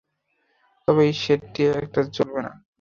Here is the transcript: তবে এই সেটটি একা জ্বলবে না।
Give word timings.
তবে 0.87 1.01
এই 1.07 1.15
সেটটি 1.23 1.61
একা 1.77 2.01
জ্বলবে 2.15 2.39
না। 2.45 2.51